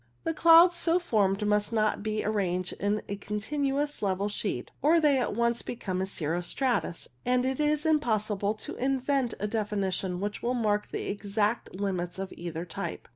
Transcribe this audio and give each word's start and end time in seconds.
The 0.23 0.33
clouds 0.33 0.77
so 0.77 0.97
formed 0.97 1.45
must 1.45 1.71
not 1.71 2.01
be 2.01 2.25
arranged 2.25 2.73
in 2.79 3.03
a 3.07 3.17
continuous 3.17 4.01
level 4.01 4.29
sheet, 4.29 4.71
or 4.81 4.99
they 4.99 5.19
at 5.19 5.35
once 5.35 5.61
become 5.61 6.03
cirro 6.07 6.41
stratus, 6.41 7.07
and 7.23 7.45
it 7.45 7.59
is 7.59 7.85
impossible 7.85 8.55
to 8.55 8.73
invent 8.77 9.35
a 9.39 9.45
definition 9.45 10.19
which 10.19 10.41
will 10.41 10.55
mark 10.55 10.89
the 10.89 11.07
exact 11.07 11.75
limits 11.75 12.17
of 12.17 12.33
either 12.35 12.65
type. 12.65 13.07